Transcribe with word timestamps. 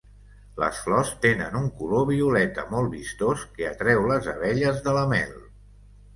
Les 0.61 0.77
flors 0.85 1.11
tenen 1.25 1.57
un 1.59 1.67
color 1.81 2.07
violeta 2.11 2.65
molt 2.73 2.91
vistós 2.95 3.45
que 3.59 3.69
atreu 3.75 4.09
les 4.15 4.33
abelles 4.35 4.83
de 4.89 4.97
la 4.99 5.07
mel. 5.15 5.39